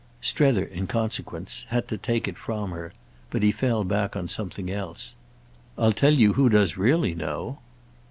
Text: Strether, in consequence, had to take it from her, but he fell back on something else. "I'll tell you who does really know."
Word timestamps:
Strether, 0.19 0.63
in 0.63 0.87
consequence, 0.87 1.65
had 1.69 1.87
to 1.89 1.95
take 1.99 2.27
it 2.27 2.35
from 2.35 2.71
her, 2.71 2.91
but 3.29 3.43
he 3.43 3.51
fell 3.51 3.83
back 3.83 4.15
on 4.15 4.27
something 4.27 4.67
else. 4.71 5.13
"I'll 5.77 5.91
tell 5.91 6.15
you 6.15 6.33
who 6.33 6.49
does 6.49 6.75
really 6.75 7.13
know." 7.13 7.59